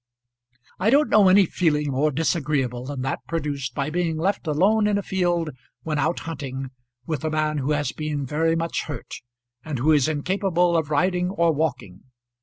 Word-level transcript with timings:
I 0.79 0.89
don't 0.89 1.09
know 1.11 1.29
any 1.29 1.45
feeling 1.45 1.91
more 1.91 2.09
disagreeable 2.09 2.87
than 2.87 3.01
that 3.03 3.19
produced 3.27 3.75
by 3.75 3.91
being 3.91 4.17
left 4.17 4.47
alone 4.47 4.87
in 4.87 4.97
a 4.97 5.03
field, 5.03 5.51
when 5.83 5.99
out 5.99 6.21
hunting, 6.21 6.71
with 7.05 7.23
a 7.23 7.29
man 7.29 7.59
who 7.59 7.73
has 7.73 7.91
been 7.91 8.25
very 8.25 8.55
much 8.55 8.85
hurt 8.85 9.17
and 9.63 9.77
who 9.77 9.91
is 9.91 10.07
incapable 10.07 10.75
of 10.75 10.89
riding 10.89 11.29
or 11.29 11.51
walking. 11.53 12.01